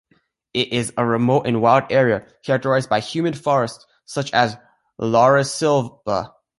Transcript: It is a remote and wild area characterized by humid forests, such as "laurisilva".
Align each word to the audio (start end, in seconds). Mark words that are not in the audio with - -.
It 0.55 0.69
is 0.73 0.91
a 0.97 1.05
remote 1.05 1.43
and 1.45 1.61
wild 1.61 1.91
area 1.91 2.25
characterized 2.41 2.89
by 2.89 3.01
humid 3.01 3.37
forests, 3.37 3.85
such 4.05 4.33
as 4.33 4.57
"laurisilva". 4.99 6.33